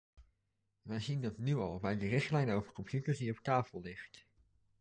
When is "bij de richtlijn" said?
1.79-2.49